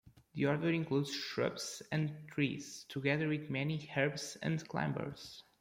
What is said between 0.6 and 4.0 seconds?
includes shrubs and trees, together with many